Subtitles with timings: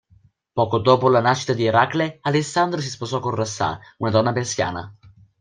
[0.53, 4.91] Poco dopo la nascita di Eracle, Alessandro si sposò con Rossane, una donna persiana.